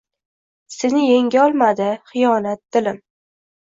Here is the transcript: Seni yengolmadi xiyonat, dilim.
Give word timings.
Seni 0.77 1.03
yengolmadi 1.11 1.93
xiyonat, 2.11 2.67
dilim. 2.75 3.03